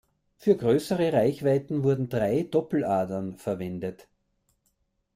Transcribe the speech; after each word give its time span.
Für 0.39 0.57
größere 0.57 1.13
Reichweiten 1.13 1.83
wurden 1.83 2.09
drei 2.09 2.41
Doppeladern 2.41 3.37
verwendet. 3.37 4.07